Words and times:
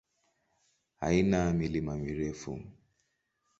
Haina 1.01 1.43
milima 1.59 1.95
mirefu. 2.01 2.51